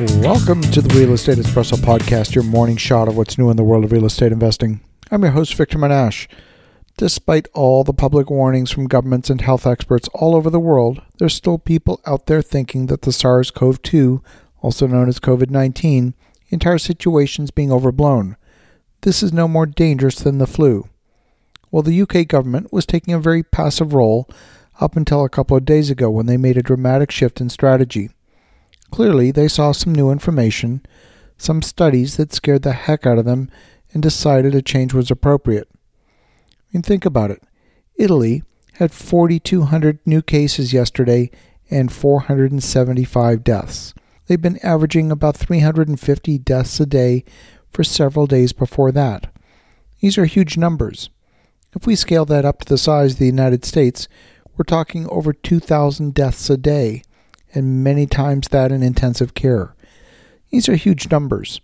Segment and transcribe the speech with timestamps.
[0.00, 3.62] Welcome to the Real Estate Espresso Podcast, your morning shot of what's new in the
[3.62, 4.80] world of real estate investing.
[5.08, 6.26] I'm your host, Victor Menasce.
[6.96, 11.34] Despite all the public warnings from governments and health experts all over the world, there's
[11.34, 14.20] still people out there thinking that the SARS CoV 2,
[14.62, 16.14] also known as COVID 19,
[16.48, 18.36] entire situation is being overblown.
[19.02, 20.88] This is no more dangerous than the flu.
[21.70, 24.28] Well, the UK government was taking a very passive role
[24.80, 28.10] up until a couple of days ago when they made a dramatic shift in strategy.
[28.94, 30.80] Clearly, they saw some new information,
[31.36, 33.50] some studies that scared the heck out of them,
[33.92, 35.68] and decided a change was appropriate.
[35.72, 37.42] I mean, think about it.
[37.96, 41.32] Italy had 4,200 new cases yesterday
[41.68, 43.94] and 475 deaths.
[44.28, 47.24] They've been averaging about 350 deaths a day
[47.72, 49.26] for several days before that.
[49.98, 51.10] These are huge numbers.
[51.74, 54.06] If we scale that up to the size of the United States,
[54.56, 57.02] we're talking over 2,000 deaths a day
[57.54, 59.74] and many times that in intensive care.
[60.50, 61.60] These are huge numbers.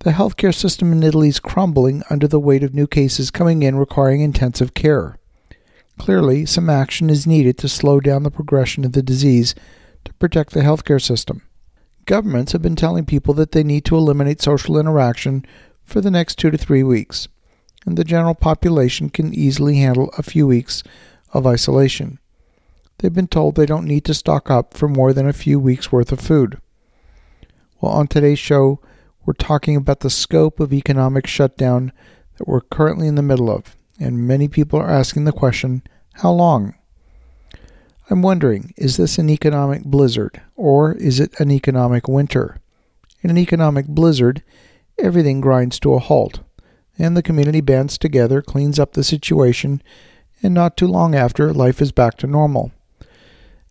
[0.00, 3.76] The healthcare system in Italy is crumbling under the weight of new cases coming in
[3.76, 5.18] requiring intensive care.
[5.98, 9.54] Clearly, some action is needed to slow down the progression of the disease
[10.04, 11.42] to protect the healthcare system.
[12.04, 15.44] Governments have been telling people that they need to eliminate social interaction
[15.82, 17.28] for the next two to three weeks,
[17.86, 20.82] and the general population can easily handle a few weeks
[21.32, 22.18] of isolation
[22.98, 25.92] they've been told they don't need to stock up for more than a few weeks'
[25.92, 26.58] worth of food.
[27.80, 28.80] Well, on today's show,
[29.24, 31.92] we're talking about the scope of economic shutdown
[32.38, 35.82] that we're currently in the middle of, and many people are asking the question
[36.14, 36.74] how long?
[38.08, 42.60] I'm wondering is this an economic blizzard, or is it an economic winter?
[43.20, 44.42] In an economic blizzard,
[44.98, 46.40] everything grinds to a halt,
[46.98, 49.82] and the community bands together, cleans up the situation,
[50.42, 52.70] and not too long after, life is back to normal.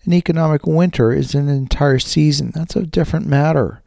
[0.05, 2.51] An economic winter is an entire season.
[2.53, 3.81] That's a different matter.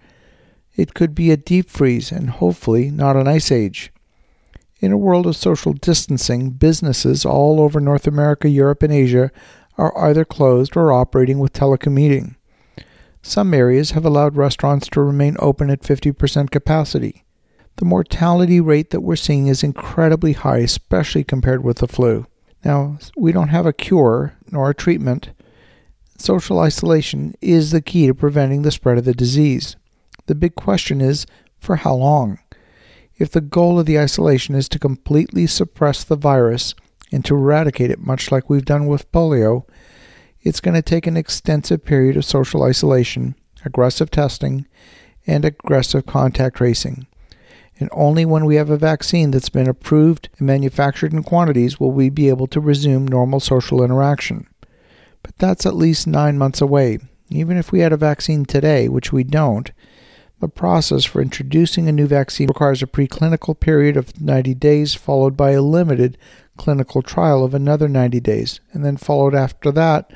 [0.74, 3.92] It could be a deep freeze and hopefully not an ice age.
[4.80, 9.30] In a world of social distancing, businesses all over North America, Europe, and Asia
[9.76, 12.34] are either closed or operating with telecommuting.
[13.22, 17.24] Some areas have allowed restaurants to remain open at 50% capacity.
[17.76, 22.26] The mortality rate that we're seeing is incredibly high, especially compared with the flu.
[22.64, 25.30] Now, we don't have a cure nor a treatment,
[26.18, 29.76] Social isolation is the key to preventing the spread of the disease.
[30.26, 31.26] The big question is
[31.60, 32.40] for how long?
[33.16, 36.74] If the goal of the isolation is to completely suppress the virus
[37.12, 39.64] and to eradicate it, much like we've done with polio,
[40.42, 44.66] it's going to take an extensive period of social isolation, aggressive testing,
[45.26, 47.06] and aggressive contact tracing.
[47.78, 51.92] And only when we have a vaccine that's been approved and manufactured in quantities will
[51.92, 54.48] we be able to resume normal social interaction
[55.28, 56.98] but that's at least nine months away.
[57.28, 59.70] Even if we had a vaccine today, which we don't,
[60.40, 65.36] the process for introducing a new vaccine requires a preclinical period of 90 days, followed
[65.36, 66.16] by a limited
[66.56, 70.10] clinical trial of another 90 days, and then followed after that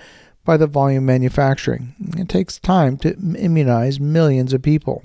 [0.46, 1.94] by the volume manufacturing.
[2.16, 5.04] It takes time to immunize millions of people.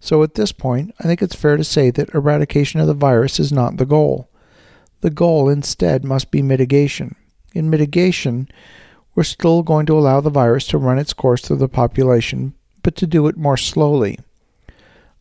[0.00, 3.40] So at this point, I think it's fair to say that eradication of the virus
[3.40, 4.30] is not the goal.
[5.00, 7.16] The goal instead must be mitigation.
[7.52, 8.48] In mitigation,
[9.18, 12.94] we're still going to allow the virus to run its course through the population, but
[12.94, 14.16] to do it more slowly.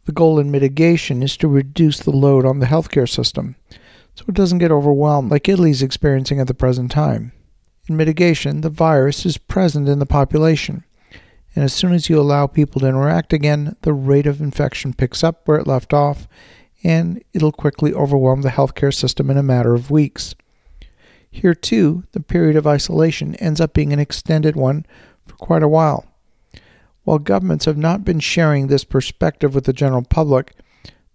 [0.05, 3.55] The goal in mitigation is to reduce the load on the healthcare system
[4.13, 7.31] so it doesn't get overwhelmed like Italy is experiencing at the present time.
[7.89, 10.83] In mitigation, the virus is present in the population,
[11.55, 15.23] and as soon as you allow people to interact again, the rate of infection picks
[15.23, 16.27] up where it left off,
[16.83, 20.35] and it'll quickly overwhelm the healthcare system in a matter of weeks.
[21.31, 24.85] Here, too, the period of isolation ends up being an extended one
[25.25, 26.05] for quite a while.
[27.03, 30.55] While governments have not been sharing this perspective with the general public,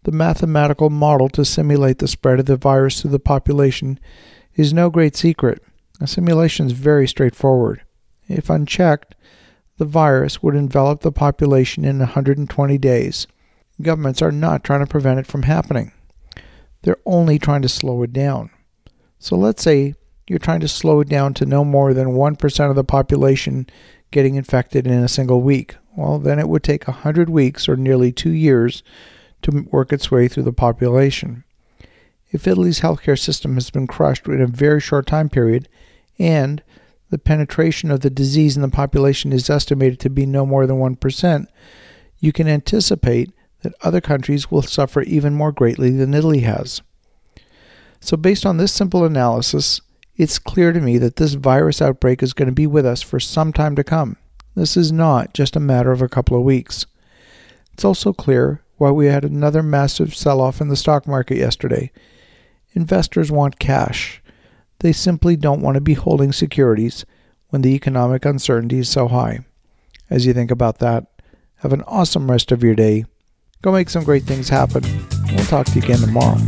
[0.05, 4.01] the mathematical model to simulate the spread of the virus to the population
[4.55, 5.63] is no great secret.
[6.01, 7.83] A simulation is very straightforward.
[8.29, 9.15] If unchecked,
[9.79, 13.27] the virus would envelop the population in 120 days.
[13.81, 15.93] Governments are not trying to prevent it from happening.
[16.83, 18.51] They're only trying to slow it down.
[19.19, 19.95] So let's say
[20.27, 23.67] you're trying to slow it down to no more than 1% of the population
[24.11, 25.77] getting infected in a single week.
[25.97, 28.83] Well, then it would take 100 weeks or nearly two years
[29.43, 31.45] to work its way through the population.
[32.31, 35.69] If Italy's healthcare system has been crushed in a very short time period,
[36.19, 36.63] and
[37.11, 40.79] the penetration of the disease in the population is estimated to be no more than
[40.79, 41.47] 1%,
[42.21, 46.81] you can anticipate that other countries will suffer even more greatly than Italy has.
[48.01, 49.81] So, based on this simple analysis,
[50.17, 53.19] it's clear to me that this virus outbreak is going to be with us for
[53.19, 54.17] some time to come.
[54.55, 56.87] This is not just a matter of a couple of weeks.
[57.73, 61.91] It's also clear why we had another massive sell off in the stock market yesterday.
[62.75, 64.23] Investors want cash.
[64.81, 67.07] They simply don't want to be holding securities
[67.49, 69.41] when the economic uncertainty is so high.
[70.11, 71.07] As you think about that,
[71.57, 73.05] have an awesome rest of your day.
[73.63, 74.83] Go make some great things happen.
[75.29, 76.39] We'll talk to you again tomorrow.